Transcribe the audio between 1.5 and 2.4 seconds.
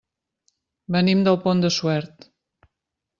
de Suert.